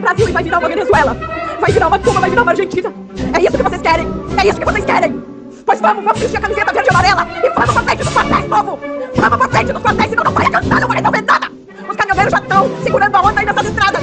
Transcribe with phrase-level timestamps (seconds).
[0.00, 1.14] o Brasil e vai virar uma Venezuela.
[1.60, 2.92] Vai virar uma Cuba, vai virar uma Argentina.
[3.34, 4.06] É isso que vocês querem.
[4.40, 5.22] É isso que vocês querem.
[5.64, 8.46] Pois vamos, vamos vestir a camiseta verde e amarela e vamos pra frente dos quartéis,
[8.46, 8.78] povo.
[9.16, 11.50] Vamos pra frente dos quartéis, senão não vai adiantar, não vai resolver nada.
[11.88, 14.02] Os caminhoneiros já estão segurando a onda aí nessas estradas.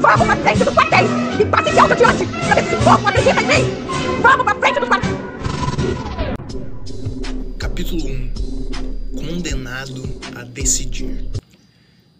[0.00, 3.08] Vamos pra frente dos quartéis e passe de alto adiante pra ver se esse povo
[3.08, 4.20] acredita em mim.
[4.22, 5.14] Vamos pra frente dos quartéis.
[7.58, 8.32] Capítulo 1
[9.14, 10.02] Condenado
[10.36, 11.28] a decidir.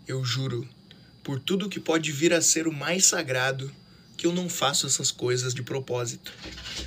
[0.06, 0.66] Eu juro,
[1.25, 3.72] por tudo que pode vir a ser o mais sagrado,
[4.16, 6.32] que eu não faço essas coisas de propósito.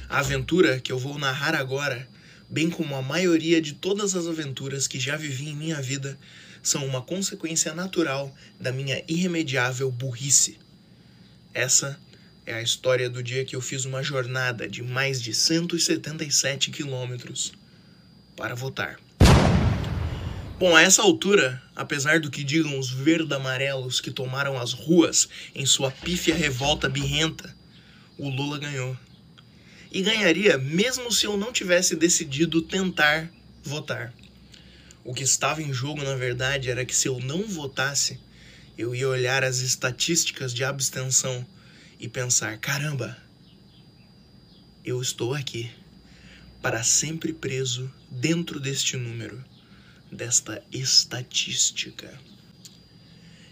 [0.08, 2.08] A aventura que eu vou narrar agora,
[2.48, 6.18] bem como a maioria de todas as aventuras que já vivi em minha vida,
[6.62, 10.60] são uma consequência natural da minha irremediável burrice.
[11.54, 12.00] Essa
[12.46, 17.54] é a história do dia que eu fiz uma jornada de mais de 177 quilômetros
[18.36, 19.00] para votar.
[20.60, 25.68] Bom, a essa altura, apesar do que digam os verde-amarelos que tomaram as ruas em
[25.68, 27.56] sua pífia revolta birrenta,
[28.18, 28.98] o Lula ganhou.
[29.92, 33.32] E ganharia mesmo se eu não tivesse decidido tentar
[33.64, 34.12] votar.
[35.04, 38.20] O que estava em jogo, na verdade, era que se eu não votasse,
[38.76, 41.46] eu ia olhar as estatísticas de abstenção
[42.00, 43.16] e pensar: caramba,
[44.84, 45.70] eu estou aqui,
[46.64, 49.46] para sempre preso dentro deste número
[50.12, 52.10] desta estatística.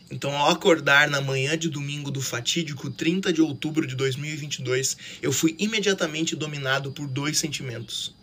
[0.09, 5.31] Então, ao acordar na manhã de domingo do fatídico 30 de outubro de 2022, eu
[5.31, 8.15] fui imediatamente dominado por dois sentimentos: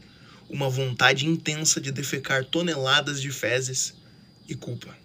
[0.49, 3.95] uma vontade intensa de defecar toneladas de fezes
[4.49, 4.97] e culpa.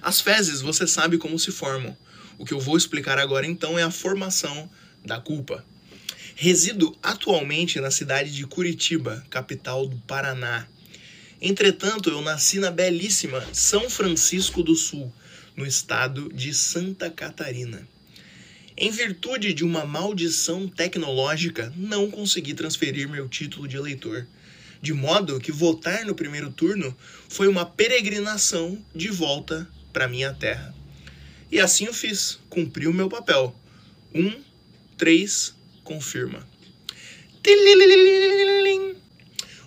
[0.00, 1.96] As fezes você sabe como se formam.
[2.38, 4.70] O que eu vou explicar agora então é a formação
[5.04, 5.64] da culpa.
[6.36, 10.68] Resido atualmente na cidade de Curitiba, capital do Paraná.
[11.40, 15.12] Entretanto, eu nasci na belíssima São Francisco do Sul,
[15.56, 17.86] no estado de Santa Catarina.
[18.76, 24.26] Em virtude de uma maldição tecnológica, não consegui transferir meu título de eleitor,
[24.82, 26.96] de modo que votar no primeiro turno
[27.28, 30.74] foi uma peregrinação de volta para minha terra.
[31.50, 33.54] E assim eu fiz, cumpri o meu papel.
[34.14, 34.40] Um,
[34.96, 36.46] três, confirma.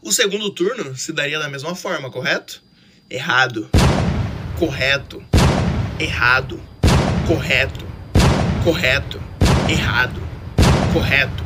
[0.03, 2.63] O segundo turno se daria da mesma forma, correto?
[3.07, 3.69] Errado.
[4.57, 5.23] Correto.
[5.99, 6.59] Errado.
[7.27, 7.85] Correto.
[8.63, 9.21] Correto.
[9.69, 10.19] Errado.
[10.91, 11.43] Correto.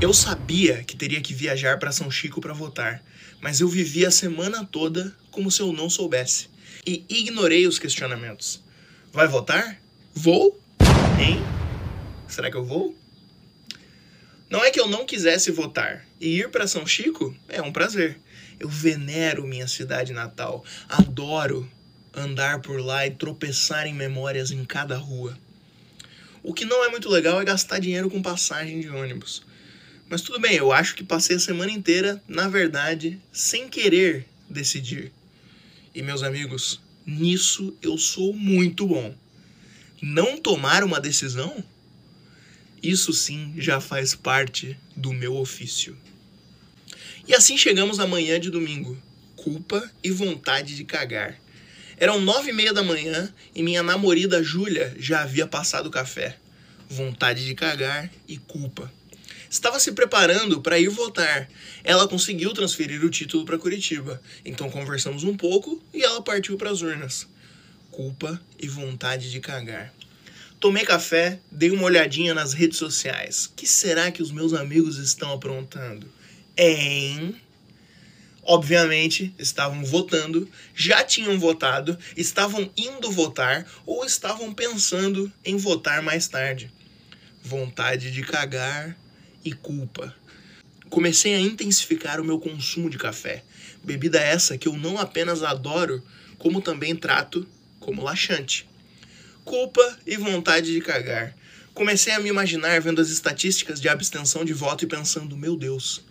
[0.00, 3.02] Eu sabia que teria que viajar para São Chico para votar,
[3.40, 6.48] mas eu vivi a semana toda como se eu não soubesse
[6.86, 8.62] e ignorei os questionamentos.
[9.12, 9.80] Vai votar?
[10.14, 10.56] Vou?
[11.18, 11.42] Hein?
[12.28, 12.94] Será que eu vou?
[14.50, 16.06] Não é que eu não quisesse votar.
[16.20, 18.18] E ir para São Chico é um prazer.
[18.58, 20.64] Eu venero minha cidade natal.
[20.88, 21.70] Adoro
[22.14, 25.38] andar por lá e tropeçar em memórias em cada rua.
[26.42, 29.42] O que não é muito legal é gastar dinheiro com passagem de ônibus.
[30.08, 35.12] Mas tudo bem, eu acho que passei a semana inteira, na verdade, sem querer decidir.
[35.94, 39.14] E meus amigos, nisso eu sou muito bom.
[40.00, 41.62] Não tomar uma decisão
[42.82, 45.96] isso sim já faz parte do meu ofício.
[47.26, 48.96] E assim chegamos à manhã de domingo.
[49.36, 51.38] Culpa e vontade de cagar.
[51.98, 56.36] Eram nove e meia da manhã e minha namorada Júlia já havia passado o café.
[56.88, 58.90] Vontade de cagar e culpa.
[59.50, 61.48] Estava se preparando para ir votar.
[61.82, 64.22] Ela conseguiu transferir o título para Curitiba.
[64.44, 67.26] Então conversamos um pouco e ela partiu para as urnas.
[67.90, 69.92] Culpa e vontade de cagar.
[70.60, 73.46] Tomei café, dei uma olhadinha nas redes sociais.
[73.46, 76.10] O que será que os meus amigos estão aprontando?
[76.56, 77.36] Em.
[78.42, 86.26] Obviamente, estavam votando, já tinham votado, estavam indo votar ou estavam pensando em votar mais
[86.26, 86.72] tarde.
[87.40, 88.98] Vontade de cagar
[89.44, 90.12] e culpa.
[90.90, 93.44] Comecei a intensificar o meu consumo de café.
[93.84, 96.02] Bebida essa que eu não apenas adoro,
[96.36, 97.46] como também trato
[97.78, 98.66] como laxante
[99.48, 101.34] culpa e vontade de cagar.
[101.72, 106.04] Comecei a me imaginar vendo as estatísticas de abstenção de voto e pensando: meu Deus,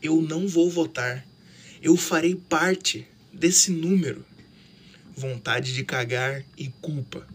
[0.00, 1.26] eu não vou votar.
[1.82, 4.24] Eu farei parte desse número.
[5.12, 7.26] Vontade de cagar e culpa.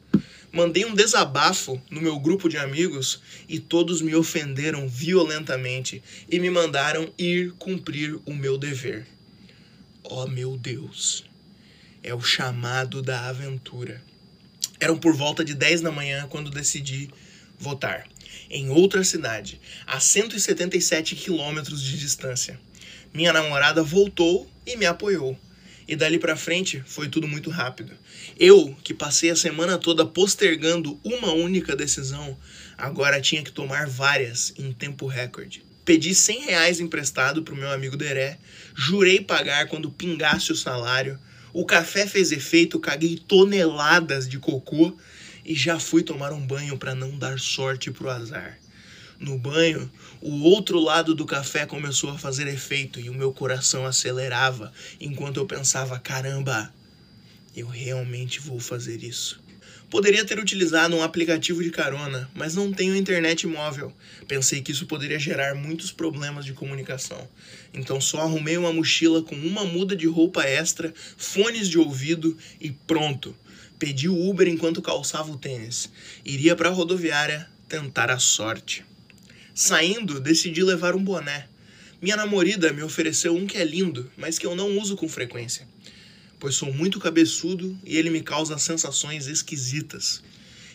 [0.50, 6.50] Mandei um desabafo no meu grupo de amigos e todos me ofenderam violentamente e me
[6.50, 9.06] mandaram ir cumprir o meu dever.
[10.04, 11.25] Oh meu Deus,
[12.01, 14.12] é o chamado da aventura.
[14.83, 17.09] Eram por volta de 10 da manhã quando decidi
[17.57, 18.06] votar.
[18.50, 22.59] Em outra cidade, a 177 quilômetros de distância.
[23.13, 25.39] Minha namorada voltou e me apoiou.
[25.88, 27.94] E dali pra frente foi tudo muito rápido.
[28.38, 32.38] Eu, que passei a semana toda postergando uma única decisão,
[32.77, 35.63] agora tinha que tomar várias em tempo recorde.
[35.86, 38.38] Pedi 100 reais emprestado pro meu amigo Deré,
[38.75, 41.18] jurei pagar quando pingasse o salário,
[41.53, 44.97] o café fez efeito, caguei toneladas de cocô
[45.45, 48.57] e já fui tomar um banho para não dar sorte pro azar.
[49.19, 49.89] No banho,
[50.19, 55.38] o outro lado do café começou a fazer efeito e o meu coração acelerava enquanto
[55.38, 56.73] eu pensava: caramba,
[57.55, 59.43] eu realmente vou fazer isso.
[59.94, 63.94] Poderia ter utilizado um aplicativo de carona, mas não tenho internet móvel.
[64.28, 67.30] Pensei que isso poderia gerar muitos problemas de comunicação.
[67.72, 72.72] Então só arrumei uma mochila com uma muda de roupa extra, fones de ouvido e
[72.72, 73.36] pronto.
[73.78, 75.92] Pedi o Uber enquanto calçava o tênis.
[76.25, 78.84] Iria para a rodoviária tentar a sorte.
[79.54, 81.48] Saindo, decidi levar um boné.
[82.01, 85.68] Minha namorada me ofereceu um que é lindo, mas que eu não uso com frequência,
[86.44, 90.22] pois sou muito cabeçudo e ele me causa sensações esquisitas.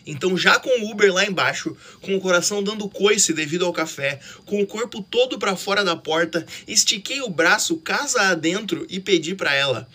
[0.03, 4.19] Então, já com o Uber lá embaixo, com o coração dando coice devido ao café,
[4.47, 9.35] com o corpo todo para fora da porta, estiquei o braço casa adentro e pedi
[9.35, 9.87] para ela: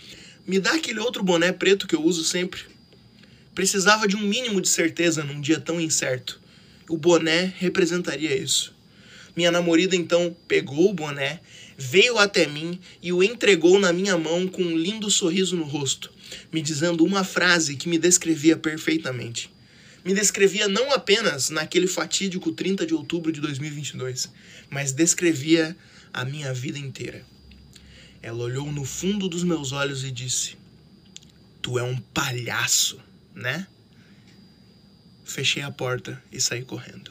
[0.47, 2.61] "Me dá aquele outro boné preto que eu uso sempre".
[3.53, 6.41] Precisava de um mínimo de certeza num dia tão incerto.
[6.89, 8.73] O boné representaria isso.
[9.37, 11.41] Minha namorada então pegou o boné,
[11.77, 16.11] veio até mim e o entregou na minha mão com um lindo sorriso no rosto,
[16.53, 19.53] me dizendo uma frase que me descrevia perfeitamente.
[20.05, 24.31] Me descrevia não apenas naquele fatídico 30 de outubro de 2022,
[24.69, 25.77] mas descrevia
[26.13, 27.25] a minha vida inteira.
[28.21, 30.57] Ela olhou no fundo dos meus olhos e disse:
[31.63, 33.01] Tu é um palhaço,
[33.35, 33.67] né?
[35.25, 37.11] Fechei a porta e saí correndo.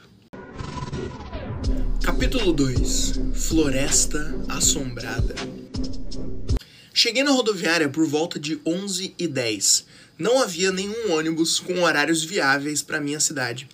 [2.04, 5.36] Capítulo 2 Floresta Assombrada
[6.94, 9.86] Cheguei na rodoviária por volta de 11 e 10.
[10.18, 13.68] Não havia nenhum ônibus com horários viáveis para minha cidade.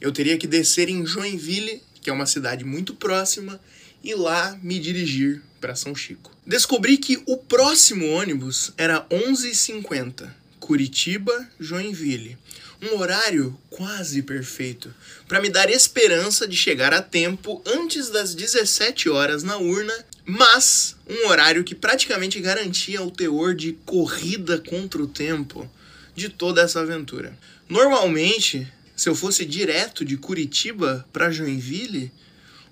[0.00, 3.60] Eu teria que descer em Joinville, que é uma cidade muito próxima,
[4.04, 6.30] e lá me dirigir para São Chico.
[6.46, 10.28] Descobri que o próximo ônibus era 11h50,
[10.60, 12.36] Curitiba, Joinville
[12.82, 14.92] um horário quase perfeito
[15.26, 19.94] para me dar esperança de chegar a tempo antes das 17 horas na urna,
[20.24, 25.70] mas um horário que praticamente garantia o teor de corrida contra o tempo
[26.14, 27.36] de toda essa aventura.
[27.68, 32.12] Normalmente, se eu fosse direto de Curitiba para Joinville,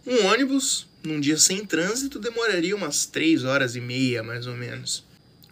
[0.07, 5.05] um ônibus num dia sem trânsito demoraria umas 3 horas e meia, mais ou menos.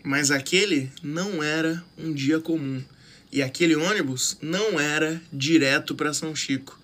[0.03, 2.83] Mas aquele não era um dia comum.
[3.33, 6.79] E aquele ônibus não era direto para São Chico.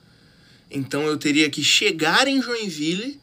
[0.70, 3.20] Então eu teria que chegar em Joinville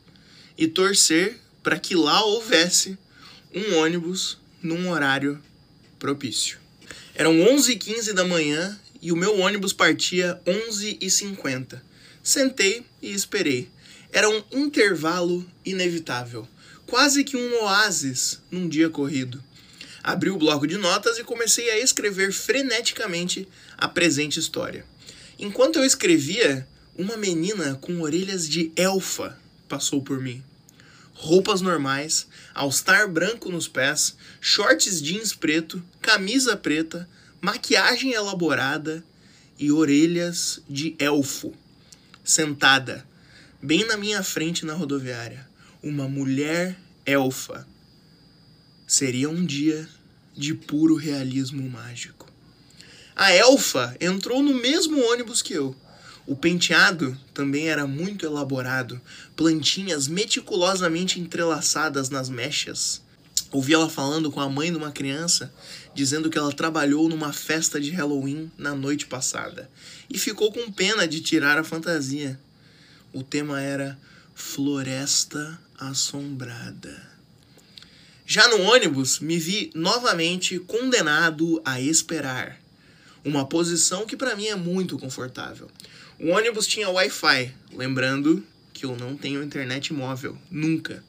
[0.56, 2.96] e torcer para que lá houvesse
[3.54, 5.42] um ônibus num horário
[5.98, 6.60] propício.
[7.16, 11.82] Eram 11h15 da manhã e o meu ônibus partia 11h50.
[12.22, 13.70] Sentei e esperei.
[14.12, 16.48] Era um intervalo inevitável,
[16.86, 19.44] quase que um oásis num dia corrido.
[20.08, 24.86] Abri o bloco de notas e comecei a escrever freneticamente a presente história.
[25.40, 29.36] Enquanto eu escrevia, uma menina com orelhas de elfa
[29.68, 30.44] passou por mim.
[31.12, 37.10] Roupas normais, all-star branco nos pés, shorts jeans preto, camisa preta,
[37.42, 39.04] maquiagem elaborada
[39.58, 41.52] e orelhas de elfo.
[42.24, 43.04] Sentada,
[43.60, 45.50] bem na minha frente na rodoviária,
[45.82, 46.78] uma mulher
[47.08, 47.66] elfa.
[48.88, 49.90] Seria um dia
[50.38, 52.30] de puro realismo mágico.
[53.16, 55.76] A elfa entrou no mesmo ônibus que eu.
[56.28, 59.02] O penteado também era muito elaborado,
[59.36, 63.02] plantinhas meticulosamente entrelaçadas nas mechas.
[63.52, 65.54] Ouvi ela falando com a mãe de uma criança,
[65.94, 69.70] dizendo que ela trabalhou numa festa de Halloween na noite passada
[70.10, 72.40] e ficou com pena de tirar a fantasia.
[73.14, 73.98] O tema era
[74.36, 77.15] Floresta Assombrada.
[78.28, 82.60] Já no ônibus, me vi novamente condenado a esperar.
[83.24, 85.70] Uma posição que para mim é muito confortável.
[86.20, 91.04] O ônibus tinha Wi-Fi, lembrando que eu não tenho internet móvel, nunca.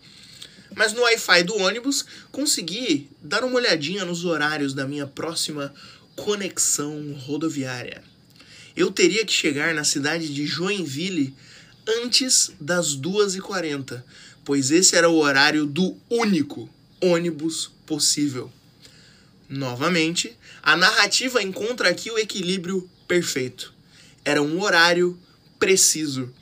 [0.74, 5.72] Mas no Wi-Fi do ônibus consegui dar uma olhadinha nos horários da minha próxima
[6.14, 8.02] conexão rodoviária.
[8.76, 11.34] Eu teria que chegar na cidade de Joinville
[12.02, 14.02] antes das 2h40,
[14.44, 16.68] pois esse era o horário do único
[17.00, 18.50] ônibus possível.
[19.48, 23.72] Novamente, a narrativa encontra aqui o equilíbrio perfeito.
[24.24, 25.18] Era um horário
[25.58, 26.32] preciso,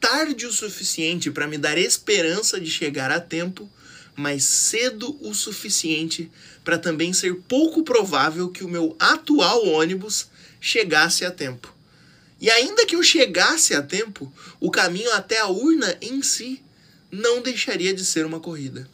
[0.00, 3.70] tarde o suficiente para me dar esperança de chegar a tempo,
[4.16, 6.30] mas cedo o suficiente
[6.64, 10.28] para também ser pouco provável que o meu atual ônibus
[10.60, 11.74] chegasse a tempo.
[12.40, 16.62] E ainda que eu chegasse a tempo, o caminho até a urna em si
[17.10, 18.88] não deixaria de ser uma corrida.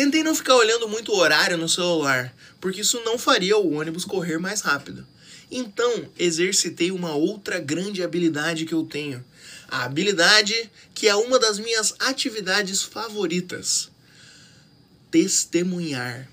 [0.00, 4.02] Tentei não ficar olhando muito o horário no celular, porque isso não faria o ônibus
[4.02, 5.06] correr mais rápido.
[5.50, 9.22] Então, exercitei uma outra grande habilidade que eu tenho.
[9.68, 13.90] A habilidade que é uma das minhas atividades favoritas:
[15.10, 16.26] testemunhar.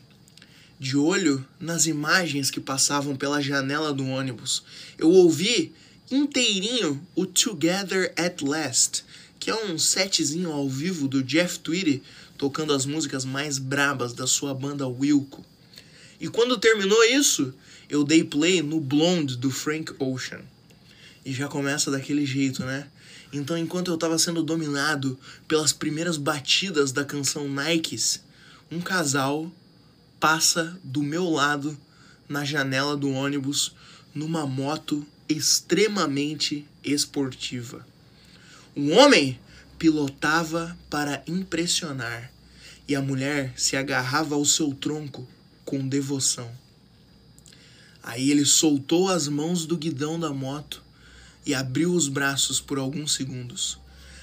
[0.79, 4.63] De olho nas imagens que passavam pela janela do ônibus,
[4.97, 5.75] eu ouvi
[6.09, 9.03] inteirinho o Together at Last,
[9.37, 12.01] que é um setzinho ao vivo do Jeff Tweedy
[12.37, 15.43] tocando as músicas mais brabas da sua banda Wilco.
[16.19, 17.53] E quando terminou isso,
[17.89, 20.41] eu dei play no Blonde do Frank Ocean.
[21.25, 22.87] E já começa daquele jeito, né?
[23.33, 28.23] Então, enquanto eu estava sendo dominado pelas primeiras batidas da canção Nikes,
[28.71, 29.51] um casal
[30.19, 31.77] passa do meu lado
[32.27, 33.75] na janela do ônibus
[34.13, 37.85] numa moto extremamente esportiva.
[38.75, 39.39] Um homem
[39.77, 42.31] pilotava para impressionar
[42.87, 45.27] e a mulher se agarrava ao seu tronco
[45.65, 46.49] com devoção.
[48.01, 50.81] Aí ele soltou as mãos do guidão da moto
[51.45, 53.77] e abriu os braços por alguns segundos.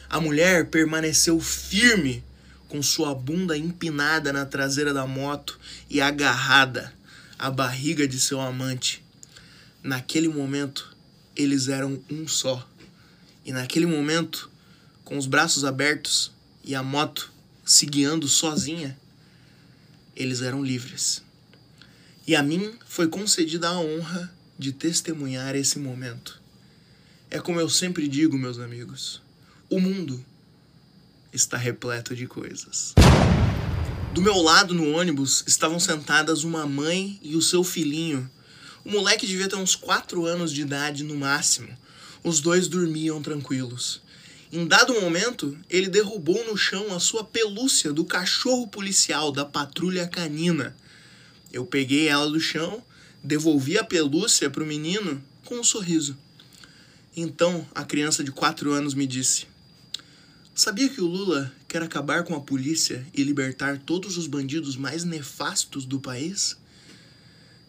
[0.09, 2.25] A mulher permaneceu firme,
[2.69, 6.93] com sua bunda empinada na traseira da moto e agarrada
[7.39, 9.05] à barriga de seu amante.
[9.83, 10.97] Naquele momento,
[11.37, 12.67] eles eram um só.
[13.45, 14.51] E naquele momento,
[15.05, 16.33] com os braços abertos
[16.65, 17.31] e a moto
[17.65, 18.99] se guiando sozinha,
[20.17, 21.23] eles eram livres.
[22.27, 26.41] E a mim foi concedida a honra de testemunhar esse momento.
[27.31, 29.21] É como eu sempre digo, meus amigos:
[29.69, 30.25] o mundo
[31.33, 32.95] está repleto de coisas.
[34.15, 38.31] Do meu lado no ônibus estavam sentadas uma mãe e o seu filhinho.
[38.85, 41.77] O moleque devia ter uns 4 anos de idade no máximo.
[42.23, 44.04] Os dois dormiam tranquilos.
[44.55, 50.07] Em dado momento, ele derrubou no chão a sua pelúcia do cachorro policial da patrulha
[50.07, 50.77] canina.
[51.53, 52.81] Eu peguei ela do chão,
[53.21, 56.17] devolvi a pelúcia para o menino com um sorriso.
[57.17, 59.49] Então a criança de 4 anos me disse:
[60.55, 65.03] Sabia que o Lula quer acabar com a polícia e libertar todos os bandidos mais
[65.03, 66.57] nefastos do país?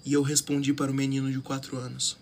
[0.05, 2.15] E eu respondi para o menino de 4 anos: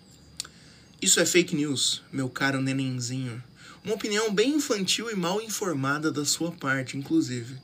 [1.02, 3.44] Isso é fake news, meu caro nenenzinho.
[3.84, 7.58] Uma opinião bem infantil e mal informada da sua parte, inclusive.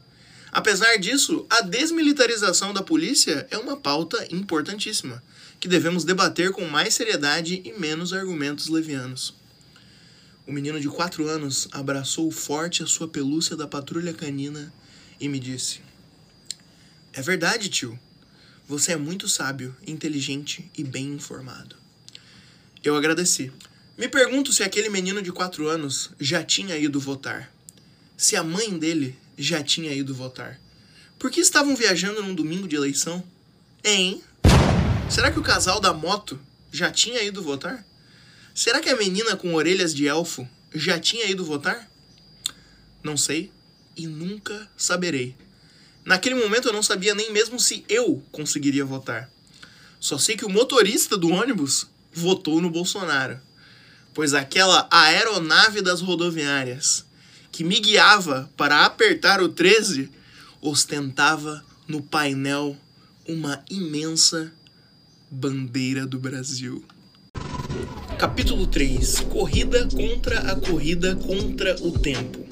[0.53, 5.23] Apesar disso, a desmilitarização da polícia é uma pauta importantíssima,
[5.59, 9.35] que devemos debater com mais seriedade e menos argumentos levianos.
[10.47, 14.71] O menino de quatro anos abraçou forte a sua pelúcia da patrulha canina
[15.19, 15.81] e me disse:
[17.15, 17.99] É verdade, tio.
[18.69, 21.77] Você é muito sábio, inteligente e bem informado.
[22.85, 23.51] Eu agradeci.
[24.01, 27.53] Me pergunto se aquele menino de 4 anos já tinha ido votar.
[28.17, 30.59] Se a mãe dele já tinha ido votar.
[31.19, 33.23] Por que estavam viajando num domingo de eleição?
[33.85, 34.23] Hein?
[35.11, 36.41] Será que o casal da moto
[36.73, 37.87] já tinha ido votar?
[38.55, 41.87] Será que a menina com orelhas de elfo já tinha ido votar?
[43.03, 43.53] Não sei
[43.95, 45.37] e nunca saberei.
[46.07, 49.31] Naquele momento eu não sabia nem mesmo se eu conseguiria votar.
[50.01, 53.39] Só sei que o motorista do ônibus votou no Bolsonaro
[54.15, 57.05] pois aquela aeronave das rodoviárias
[57.53, 60.11] que me guiava para apertar o 13
[60.61, 62.77] ostentava no painel
[63.27, 64.53] uma imensa
[65.31, 66.85] bandeira do Brasil.
[68.19, 72.47] Capítulo 3 Corrida contra a corrida contra o tempo.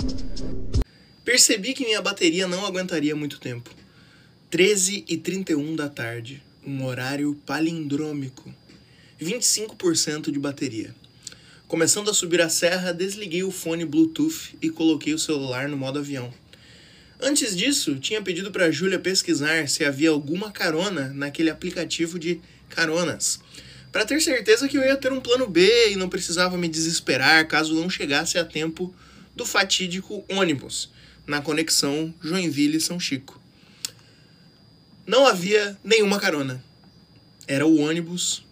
[1.24, 3.70] Percebi que minha bateria não aguentaria muito tempo.
[4.50, 8.54] 13 e 31 da tarde, um horário palindrômico.
[9.20, 10.94] 25% de bateria.
[11.68, 15.98] Começando a subir a serra, desliguei o fone Bluetooth e coloquei o celular no modo
[15.98, 16.32] avião.
[17.20, 23.38] Antes disso, tinha pedido para Júlia pesquisar se havia alguma carona naquele aplicativo de caronas,
[23.92, 27.46] para ter certeza que eu ia ter um plano B e não precisava me desesperar
[27.46, 28.94] caso não chegasse a tempo
[29.36, 30.90] do fatídico ônibus
[31.26, 33.38] na conexão Joinville-São Chico.
[35.06, 36.64] Não havia nenhuma carona.
[37.46, 38.42] Era o ônibus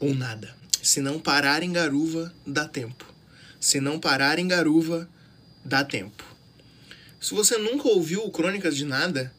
[0.00, 0.55] ou nada.
[0.86, 3.12] Se não parar em garuva, dá tempo.
[3.58, 5.10] Se não parar em garuva,
[5.64, 6.24] dá tempo.
[7.20, 9.34] Se você nunca ouviu Crônicas de Nada,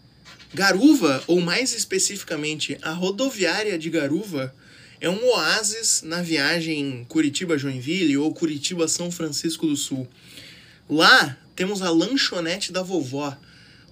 [0.53, 4.53] Garuva, ou mais especificamente a rodoviária de Garuva,
[4.99, 10.05] é um oásis na viagem Curitiba-Joinville ou Curitiba-São Francisco do Sul.
[10.89, 13.37] Lá temos a lanchonete da vovó,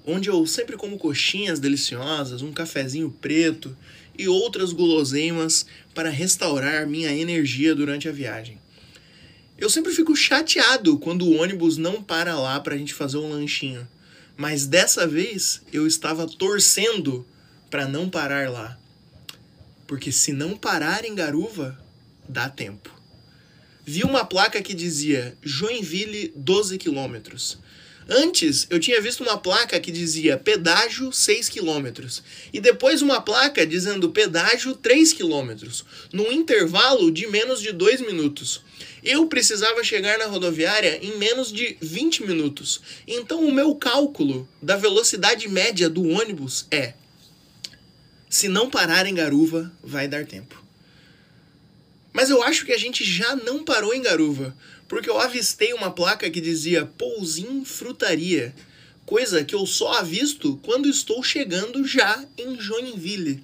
[0.06, 3.74] onde eu sempre como coxinhas deliciosas, um cafezinho preto
[4.18, 8.60] e outras guloseimas para restaurar minha energia durante a viagem.
[9.58, 13.30] Eu sempre fico chateado quando o ônibus não para lá para a gente fazer um
[13.30, 13.88] lanchinho,
[14.36, 17.26] mas dessa vez eu estava torcendo
[17.70, 18.78] para não parar lá.
[19.88, 21.78] Porque se não parar em Garuva,
[22.28, 22.94] dá tempo.
[23.86, 27.58] Vi uma placa que dizia Joinville 12 quilômetros.
[28.08, 32.06] Antes, eu tinha visto uma placa que dizia pedágio 6 km
[32.54, 35.68] e depois uma placa dizendo pedágio 3 km,
[36.14, 38.64] num intervalo de menos de 2 minutos.
[39.04, 42.82] Eu precisava chegar na rodoviária em menos de 20 minutos.
[43.08, 46.94] Então o meu cálculo da velocidade média do ônibus é:
[48.30, 50.64] se não parar em Garuva, vai dar tempo.
[52.14, 54.56] Mas eu acho que a gente já não parou em Garuva,
[54.88, 58.54] porque eu avistei uma placa que dizia Pousim Frutaria,
[59.06, 63.44] coisa que eu só avisto quando estou chegando já em Joinville.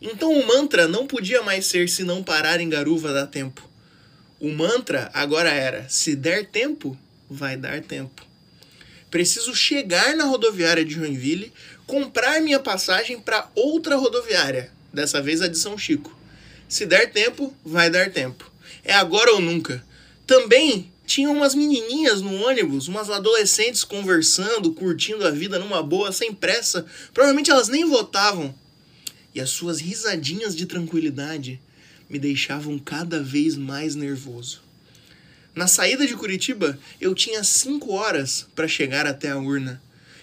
[0.00, 3.68] Então o mantra não podia mais ser se não parar em Garuva dá tempo.
[4.38, 6.96] O mantra agora era: se der tempo,
[7.28, 8.24] vai dar tempo.
[9.10, 11.52] Preciso chegar na rodoviária de Joinville,
[11.86, 16.14] comprar minha passagem para outra rodoviária, dessa vez a de São Chico.
[16.68, 18.50] Se der tempo, vai dar tempo.
[18.84, 19.84] É agora ou nunca.
[20.26, 26.34] Também tinha umas menininhas no ônibus, umas adolescentes conversando, curtindo a vida numa boa, sem
[26.34, 26.84] pressa.
[27.14, 28.52] Provavelmente elas nem votavam.
[29.32, 31.60] E as suas risadinhas de tranquilidade
[32.10, 34.62] me deixavam cada vez mais nervoso.
[35.54, 39.80] Na saída de Curitiba, eu tinha cinco horas para chegar até a urna.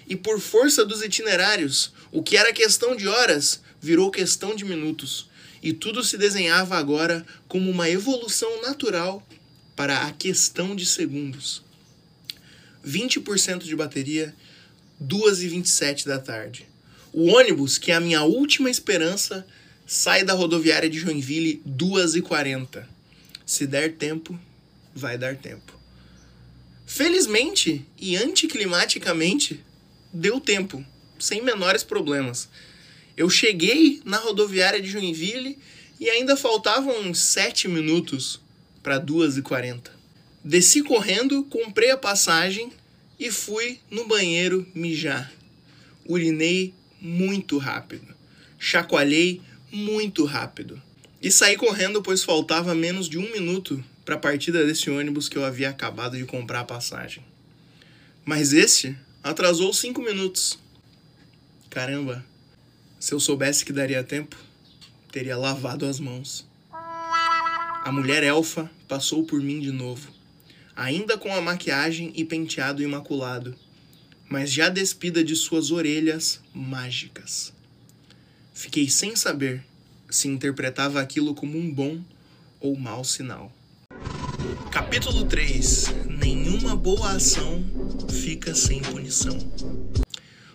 [0.07, 5.29] E por força dos itinerários, o que era questão de horas virou questão de minutos.
[5.61, 9.25] E tudo se desenhava agora como uma evolução natural
[9.75, 11.63] para a questão de segundos.
[12.85, 14.35] 20% de bateria,
[15.01, 16.67] 2h27 da tarde.
[17.11, 19.45] O ônibus, que é a minha última esperança,
[19.85, 22.85] sai da rodoviária de Joinville 2h40.
[23.45, 24.39] Se der tempo,
[24.93, 25.79] vai dar tempo.
[26.85, 29.63] Felizmente e anticlimaticamente,
[30.11, 30.85] deu tempo,
[31.17, 32.49] sem menores problemas.
[33.15, 35.57] Eu cheguei na rodoviária de Joinville
[35.99, 38.42] e ainda faltavam uns 7 minutos
[38.83, 39.89] para 2h40.
[40.43, 42.71] Desci correndo, comprei a passagem
[43.17, 45.31] e fui no banheiro mijar.
[46.05, 48.13] Urinei muito rápido.
[48.59, 49.41] Chacoalhei
[49.71, 50.81] muito rápido.
[51.21, 55.37] E saí correndo, pois faltava menos de um minuto para a partida desse ônibus que
[55.37, 57.23] eu havia acabado de comprar a passagem.
[58.25, 60.59] Mas esse atrasou cinco minutos.
[61.69, 62.25] Caramba,
[62.99, 64.37] se eu soubesse que daria tempo,
[65.11, 66.45] teria lavado as mãos.
[67.85, 70.07] A mulher elfa passou por mim de novo,
[70.73, 73.53] ainda com a maquiagem e penteado imaculado,
[74.29, 77.51] mas já despida de suas orelhas mágicas.
[78.53, 79.65] Fiquei sem saber
[80.09, 82.01] se interpretava aquilo como um bom
[82.61, 83.51] ou mau sinal.
[84.71, 87.65] Capítulo 3 Nenhuma boa ação
[88.09, 89.37] fica sem punição.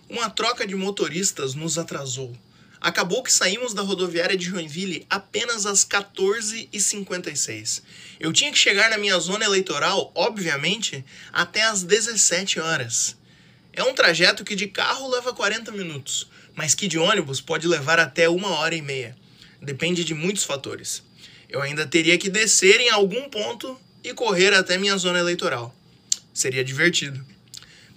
[0.09, 2.33] Uma troca de motoristas nos atrasou
[2.81, 7.83] Acabou que saímos da rodoviária de Joinville apenas às 14h56.
[8.21, 13.17] Eu tinha que chegar na minha zona eleitoral, obviamente, até às 17 horas.
[13.73, 17.99] É um trajeto que de carro leva 40 minutos, mas que de ônibus pode levar
[17.99, 19.17] até uma hora e meia.
[19.61, 21.03] Depende de muitos fatores.
[21.49, 25.75] Eu ainda teria que descer em algum ponto e correr até minha zona eleitoral.
[26.33, 27.25] Seria divertido.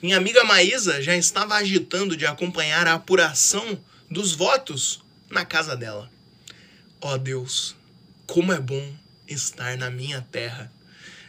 [0.02, 3.80] Minha amiga Maísa já estava agitando de acompanhar a apuração
[4.12, 6.12] dos votos na casa dela.
[7.00, 7.74] Ó oh Deus,
[8.28, 8.94] como é bom
[9.26, 10.70] estar na minha terra.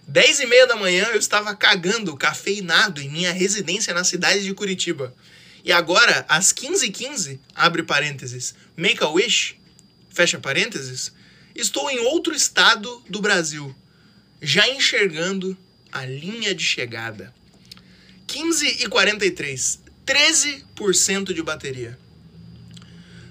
[0.07, 4.53] Dez e meia da manhã eu estava cagando cafeinado em minha residência na cidade de
[4.53, 5.15] Curitiba.
[5.65, 9.57] E agora, às 15h15, abre parênteses, make a wish,
[10.11, 11.13] fecha parênteses,
[11.55, 13.73] estou em outro estado do Brasil,
[14.41, 15.57] já enxergando
[15.93, 17.33] a linha de chegada.
[18.27, 21.97] 15 e 43, 13% de bateria.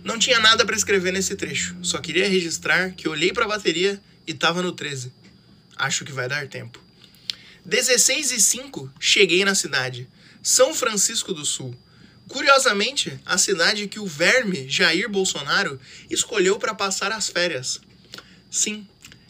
[0.04, 4.02] Não tinha nada para escrever nesse trecho, só queria registrar que olhei para a bateria
[4.26, 5.14] e estava no 13.
[5.76, 6.84] Acho que vai dar tempo.
[7.66, 10.10] 16 e 5 cheguei na cidade,
[10.42, 11.76] São Francisco do Sul.
[12.28, 17.80] Curiosamente, a cidade que o verme Jair Bolsonaro escolheu para passar as férias.
[18.50, 18.88] Sim,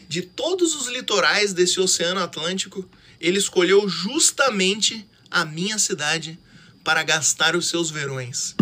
[0.08, 2.88] de todos os litorais desse Oceano Atlântico,
[3.20, 6.38] ele escolheu justamente a minha cidade
[6.82, 8.54] para gastar os seus verões.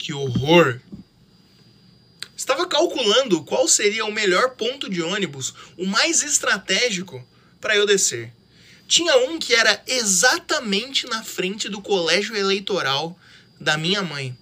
[0.00, 0.80] Que horror!
[2.34, 7.22] Estava calculando qual seria o melhor ponto de ônibus, o mais estratégico,
[7.60, 8.32] para eu descer.
[8.88, 13.14] Tinha um que era exatamente na frente do colégio eleitoral
[13.60, 14.34] da minha mãe.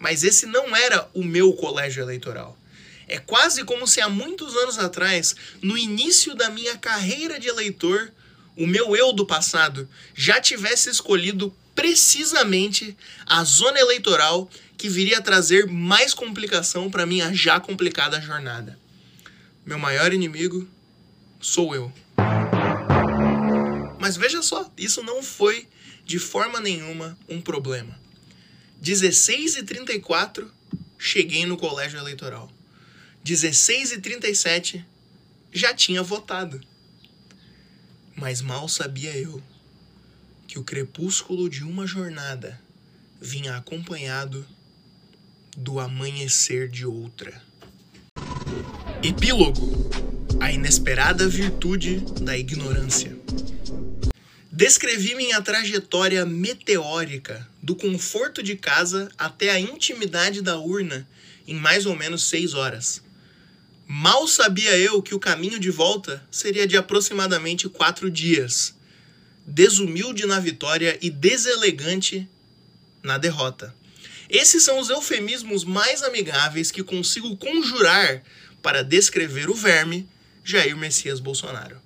[0.00, 2.58] Mas esse não era o meu colégio eleitoral.
[3.06, 8.12] É quase como se há muitos anos atrás, no início da minha carreira de eleitor,
[8.56, 15.22] o meu eu do passado já tivesse escolhido precisamente a zona eleitoral que viria a
[15.22, 18.78] trazer mais complicação para minha já complicada jornada.
[19.64, 20.68] Meu maior inimigo
[21.40, 21.92] sou eu.
[23.98, 25.66] Mas veja só, isso não foi
[26.04, 27.98] de forma nenhuma um problema.
[28.80, 30.52] 16 e 34
[30.98, 32.50] cheguei no colégio eleitoral.
[33.22, 34.84] 16 e 37
[35.52, 36.60] já tinha votado.
[38.14, 39.42] Mas mal sabia eu
[40.54, 42.60] que o crepúsculo de uma jornada
[43.20, 44.46] vinha acompanhado
[45.56, 47.42] do amanhecer de outra.
[49.02, 49.90] Epílogo:
[50.40, 53.18] A inesperada virtude da ignorância.
[54.48, 61.04] Descrevi minha trajetória meteórica do conforto de casa até a intimidade da urna
[61.48, 63.02] em mais ou menos seis horas.
[63.88, 68.73] Mal sabia eu que o caminho de volta seria de aproximadamente quatro dias.
[69.46, 72.28] Desumilde na vitória e deselegante
[73.02, 73.74] na derrota.
[74.28, 78.22] Esses são os eufemismos mais amigáveis que consigo conjurar
[78.62, 80.08] para descrever o verme
[80.42, 81.76] Jair Messias Bolsonaro.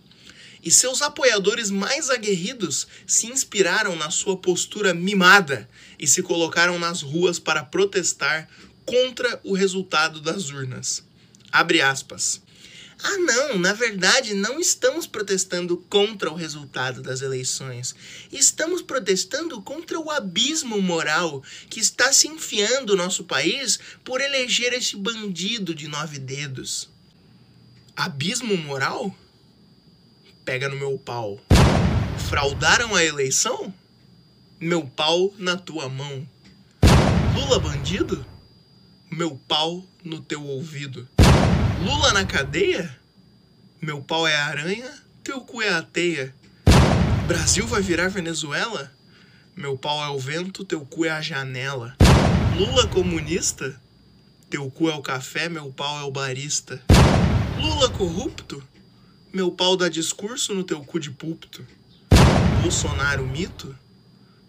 [0.63, 5.69] E seus apoiadores mais aguerridos se inspiraram na sua postura mimada
[5.99, 8.49] e se colocaram nas ruas para protestar
[8.85, 11.05] contra o resultado das urnas.
[11.51, 12.41] Abre aspas.
[13.03, 17.95] Ah, não, na verdade, não estamos protestando contra o resultado das eleições.
[18.33, 24.73] Estamos protestando contra o abismo moral que está se enfiando no nosso país por eleger
[24.73, 26.91] esse bandido de nove dedos.
[27.97, 29.15] Abismo moral?
[30.45, 31.41] Pega no meu pau.
[32.29, 33.73] Fraudaram a eleição?
[34.61, 36.29] Meu pau na tua mão.
[37.35, 38.27] Lula bandido?
[39.11, 41.09] Meu pau no teu ouvido.
[41.81, 42.99] Lula na cadeia?
[43.81, 44.91] Meu pau é aranha,
[45.23, 46.35] teu cu é a teia.
[47.29, 48.91] Brasil vai virar Venezuela?
[49.55, 51.97] Meu pau é o vento, teu cu é a janela.
[52.57, 53.81] Lula comunista?
[54.51, 56.83] Teu cu é o café, meu pau é o barista.
[57.57, 58.61] Lula corrupto?
[59.33, 61.65] Meu pau dá discurso no teu cu de púlpito.
[62.61, 63.77] Bolsonaro mito?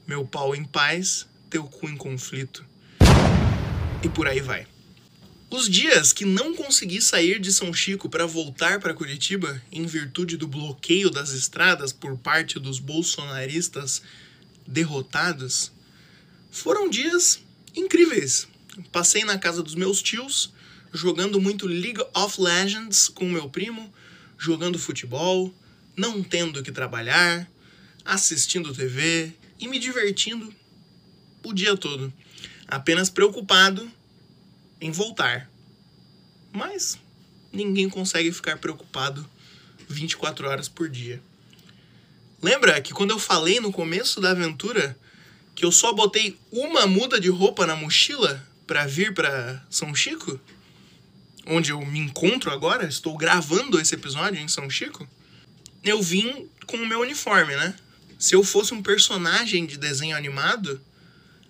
[0.07, 2.65] Meu pau em paz, teu cu em conflito.
[4.01, 4.65] E por aí vai.
[5.51, 10.37] Os dias que não consegui sair de São Chico para voltar para Curitiba, em virtude
[10.37, 14.03] do bloqueio das estradas por parte dos bolsonaristas
[14.67, 15.71] derrotados,
[16.51, 17.43] foram dias
[17.75, 18.47] incríveis.
[18.91, 20.53] Passei na casa dos meus tios,
[20.93, 23.91] jogando muito League of Legends com meu primo,
[24.37, 25.51] jogando futebol,
[25.97, 27.49] não tendo que trabalhar,
[28.05, 30.53] assistindo TV e me divertindo
[31.43, 32.13] o dia todo,
[32.67, 33.91] apenas preocupado
[34.81, 35.49] em voltar.
[36.51, 36.97] Mas
[37.51, 39.27] ninguém consegue ficar preocupado
[39.87, 41.21] 24 horas por dia.
[42.41, 44.97] Lembra que quando eu falei no começo da aventura
[45.55, 50.39] que eu só botei uma muda de roupa na mochila para vir para São Chico?
[51.45, 55.07] Onde eu me encontro agora, estou gravando esse episódio em São Chico.
[55.83, 57.75] Eu vim com o meu uniforme, né?
[58.17, 60.79] Se eu fosse um personagem de desenho animado,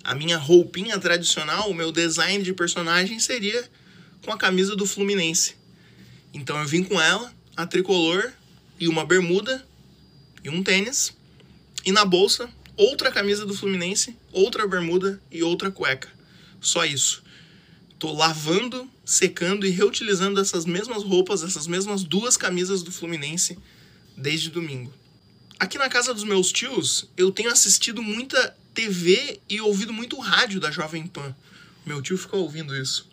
[0.04, 3.70] a minha roupinha tradicional, o meu design de personagem seria
[4.24, 5.56] com a camisa do Fluminense.
[6.34, 8.32] Então eu vim com ela, a tricolor
[8.80, 9.66] e uma bermuda
[10.44, 11.14] e um tênis.
[11.86, 16.10] E na bolsa, outra camisa do Fluminense, outra bermuda e outra cueca.
[16.62, 17.24] Só isso.
[17.98, 23.58] Tô lavando, secando e reutilizando essas mesmas roupas, essas mesmas duas camisas do Fluminense
[24.16, 24.94] desde domingo.
[25.60, 30.58] Aqui na casa dos meus tios, eu tenho assistido muita TV e ouvido muito rádio
[30.58, 31.36] da Jovem Pan.
[31.86, 33.10] Meu tio ficou ouvindo isso.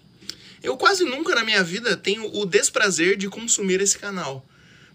[0.62, 4.46] Eu quase nunca na minha vida tenho o desprazer de consumir esse canal,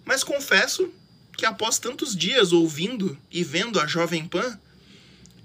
[0.05, 0.89] mas confesso
[1.35, 4.57] que após tantos dias ouvindo e vendo a Jovem Pan,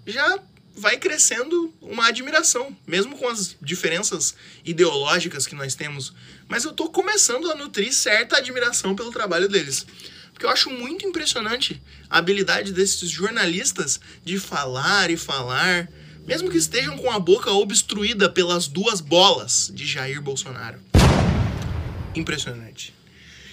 [0.06, 0.38] já
[0.76, 6.12] vai crescendo uma admiração, mesmo com as diferenças ideológicas que nós temos.
[6.46, 9.86] Mas eu tô começando a nutrir certa admiração pelo trabalho deles.
[10.36, 15.90] Porque eu acho muito impressionante a habilidade desses jornalistas de falar e falar,
[16.26, 20.78] mesmo que estejam com a boca obstruída pelas duas bolas de Jair Bolsonaro.
[22.14, 22.92] Impressionante.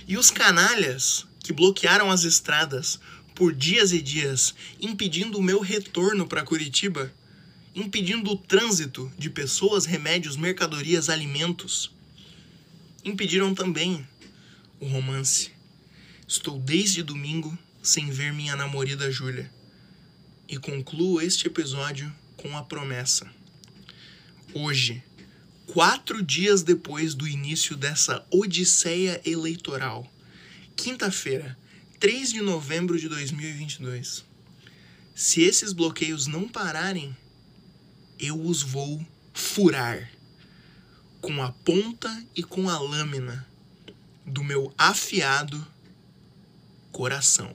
[0.06, 3.00] E os canalhas que bloquearam as estradas
[3.34, 7.14] por dias e dias, impedindo o meu retorno para Curitiba,
[7.74, 11.96] impedindo o trânsito de pessoas, remédios, mercadorias, alimentos,
[13.06, 14.06] impediram também
[14.82, 15.53] o romance
[16.28, 19.52] Estou desde domingo sem ver minha namorada Júlia.
[20.48, 23.30] E concluo este episódio com a promessa.
[24.54, 25.04] hoje,
[25.68, 30.10] quatro dias depois do início dessa odisseia eleitoral,
[30.76, 31.58] quinta-feira,
[32.00, 34.24] 3 de novembro de 2022,
[35.16, 37.16] se esses bloqueios não pararem,
[38.18, 40.10] eu os vou furar
[41.20, 43.46] com a ponta e com a lâmina
[44.26, 45.73] do meu afiado
[46.94, 47.50] coração.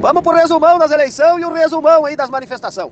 [0.00, 2.90] Vamos pro resumão das eleições e o resumão aí das manifestações.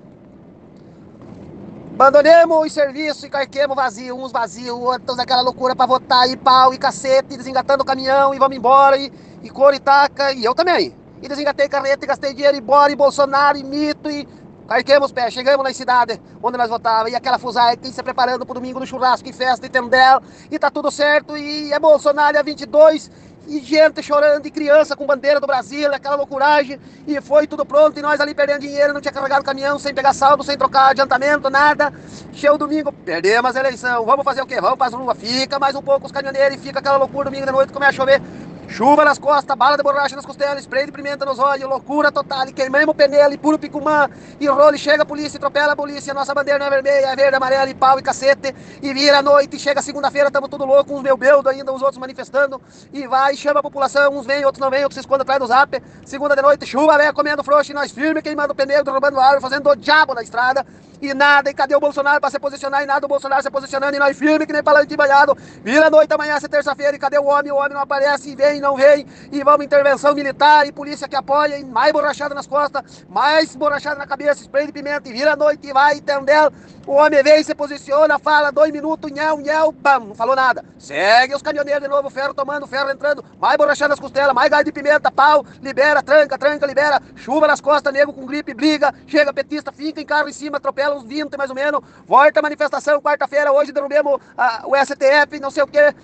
[1.95, 6.73] Abandonemos os serviços e carquemos vazio, uns vazios, outros aquela loucura pra votar, e pau,
[6.73, 9.11] e cacete, e desengatando o caminhão, e vamos embora, e,
[9.43, 10.95] e e taca, e eu também.
[11.21, 14.29] E desengatei carreta, e gastei dinheiro, e bora, e Bolsonaro, e mito, e
[14.69, 15.29] carquemos pé.
[15.29, 18.87] Chegamos na cidade onde nós votávamos, e aquela fusai, quem se preparando pro domingo no
[18.87, 23.11] churrasco, e festa, e tendel, e tá tudo certo, e é Bolsonaro, é 22,
[23.49, 27.99] e gente chorando, e criança com bandeira do Brasil, aquela loucuragem, e foi tudo pronto,
[27.99, 30.91] e nós ali perdendo dinheiro, não tinha carregado o caminhão, sem pegar saldo, sem trocar
[30.91, 31.93] adiantamento, nada.
[32.33, 34.61] Chegou domingo, perdemos a eleição, vamos fazer o quê?
[34.61, 37.47] Vamos para as ruas, fica mais um pouco os caminhoneiros, e fica aquela loucura domingo
[37.47, 38.21] de noite, começa a chover,
[38.69, 42.47] Chuva nas costas, bala de borracha nas costelas, spray de pimenta nos olhos, loucura total,
[42.49, 46.13] e queimamos o pneu, e puro picumã, e rolo, chega a polícia, atropela a polícia,
[46.13, 49.23] nossa bandeira não é vermelha, é verde, amarela, e pau, e cacete, e vira a
[49.23, 52.61] noite, e chega segunda-feira, estamos tudo louco, uns meu beldo ainda, os outros manifestando,
[52.93, 55.47] e vai, chama a população, uns vêm, outros não vêm, outros se escondem atrás do
[55.47, 59.19] zap, segunda de noite, chuva, velho, comendo frouxo, e nós firme, queimando o pneu, derrubando
[59.19, 60.65] árvore, fazendo o diabo na estrada,
[61.01, 63.97] e nada, e cadê o Bolsonaro para se posicionar, e nada o Bolsonaro se posicionando,
[63.97, 67.25] e nós firme que nem palanque banhado, vira noite, amanhã, é terça-feira, e cadê o
[67.25, 71.09] homem, o homem não aparece, e vem, não vem, e vamos intervenção militar, e polícia
[71.09, 75.13] que apoia, e mais borrachada nas costas, mais borrachada na cabeça, spray de pimenta, e
[75.13, 76.53] vira a noite, e vai, entendeu?
[76.87, 80.65] O homem vem, se posiciona, fala, dois minutos, nhão, nhão, bam, não falou nada.
[80.79, 84.65] Segue os caminhoneiros de novo, ferro tomando, ferro entrando, mais borrachada nas costelas, mais gás
[84.65, 89.35] de pimenta, pau, libera, tranca, tranca, libera, chuva nas costas, nego com gripe, briga, chega
[89.35, 93.03] petista, fica em carro em cima, atropela uns 20 mais ou menos, volta a manifestação,
[93.03, 95.95] quarta-feira, hoje derrubemos a, o STF, não sei o que.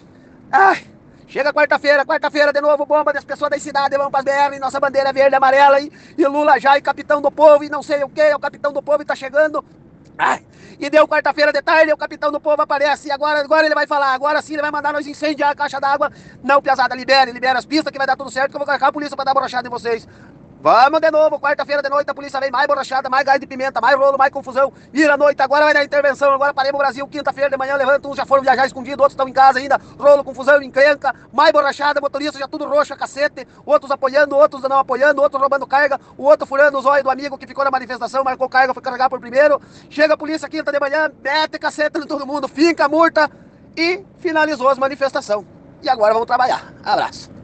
[0.53, 0.85] Ai,
[1.35, 5.09] chega quarta-feira, quarta-feira de novo, bomba das pessoas da cidade, vamos para BR, nossa bandeira
[5.09, 8.09] é verde, amarela, e, e Lula já, e capitão do povo, e não sei o
[8.09, 9.64] que, é o capitão do povo e tá chegando.
[10.16, 10.47] Ai,
[10.79, 13.85] e deu quarta-feira de tarde, o capitão do povo aparece, e agora, agora ele vai
[13.85, 16.12] falar, agora sim ele vai mandar nós incendiar a caixa d'água.
[16.40, 18.87] Não, piazada, libere, libere as pistas que vai dar tudo certo, que eu vou colocar
[18.87, 20.07] a polícia para dar brochada em vocês.
[20.64, 23.83] Vamos de novo, quarta-feira de noite, a polícia vem mais borrachada, mais gás de pimenta,
[23.83, 24.72] mais rolo, mais confusão.
[24.90, 28.09] Vira a noite, agora vai dar intervenção, agora paremos o Brasil, quinta-feira de manhã, levanta,
[28.09, 32.00] uns já foram viajar escondido, outros estão em casa ainda, rolo, confusão, encrenca, mais borrachada,
[32.00, 36.46] motorista já tudo roxo, cacete, outros apoiando, outros não apoiando, outros roubando carga, o outro
[36.46, 39.61] furando os olhos do amigo que ficou na manifestação, marcou carga, foi carregar por primeiro.
[39.90, 43.31] Chega a polícia quinta de manhã, mete cacete em todo mundo, finca multa
[43.77, 45.44] e finalizou as manifestações.
[45.83, 46.72] E agora vamos trabalhar.
[46.83, 47.43] Abraço.